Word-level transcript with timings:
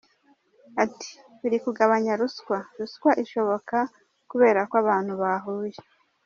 Ati 0.83 1.11
“Biri 1.41 1.57
kugabanya 1.65 2.13
ruswa, 2.21 2.57
ruswa 2.79 3.11
ishoboka 3.23 3.77
kubera 4.31 4.59
ko 4.69 4.73
abantu 4.83 5.13
bahuye. 5.21 5.79